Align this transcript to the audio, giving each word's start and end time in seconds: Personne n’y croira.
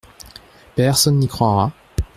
Personne 0.75 1.19
n’y 1.19 1.27
croira. 1.27 1.71